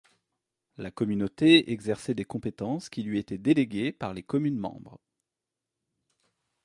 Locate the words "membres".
4.57-4.99